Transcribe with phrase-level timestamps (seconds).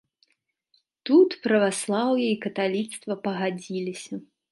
[1.09, 4.13] Тут праваслаўе і каталіцтва пагадзіліся.